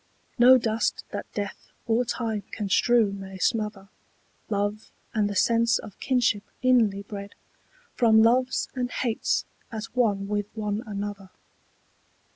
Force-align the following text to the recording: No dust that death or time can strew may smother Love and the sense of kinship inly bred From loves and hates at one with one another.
No 0.39 0.57
dust 0.57 1.03
that 1.11 1.31
death 1.31 1.67
or 1.85 2.03
time 2.03 2.41
can 2.49 2.69
strew 2.69 3.11
may 3.11 3.37
smother 3.37 3.89
Love 4.49 4.91
and 5.13 5.29
the 5.29 5.35
sense 5.35 5.77
of 5.77 5.99
kinship 5.99 6.41
inly 6.63 7.03
bred 7.03 7.35
From 7.93 8.23
loves 8.23 8.67
and 8.73 8.89
hates 8.89 9.45
at 9.71 9.83
one 9.95 10.27
with 10.27 10.47
one 10.55 10.81
another. 10.87 11.29